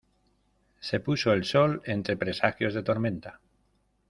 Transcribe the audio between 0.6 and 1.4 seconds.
se puso